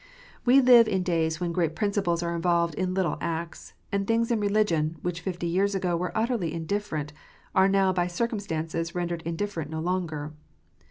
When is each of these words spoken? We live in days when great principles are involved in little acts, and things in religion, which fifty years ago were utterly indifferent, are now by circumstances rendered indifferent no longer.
We 0.45 0.61
live 0.61 0.87
in 0.87 1.03
days 1.03 1.39
when 1.39 1.51
great 1.51 1.75
principles 1.75 2.23
are 2.23 2.35
involved 2.35 2.73
in 2.73 2.95
little 2.95 3.19
acts, 3.21 3.73
and 3.91 4.07
things 4.07 4.31
in 4.31 4.39
religion, 4.39 4.97
which 5.03 5.21
fifty 5.21 5.45
years 5.45 5.75
ago 5.75 5.95
were 5.95 6.11
utterly 6.17 6.51
indifferent, 6.55 7.13
are 7.53 7.67
now 7.67 7.93
by 7.93 8.07
circumstances 8.07 8.95
rendered 8.95 9.21
indifferent 9.27 9.69
no 9.69 9.79
longer. 9.79 10.33